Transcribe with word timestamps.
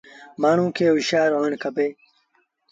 مآڻهوٚݩ 0.41 0.75
کي 0.77 0.83
هوشآر 0.91 1.29
هوڻ 1.37 1.51
کپي۔ 1.63 1.87